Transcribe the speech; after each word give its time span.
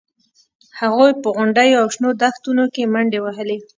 هغوی 0.79 1.11
په 1.21 1.27
غونډیو 1.35 1.79
او 1.81 1.87
شنو 1.95 2.09
دښتونو 2.21 2.63
کې 2.73 2.83
منډې 2.93 3.19
وهلې 3.21 3.57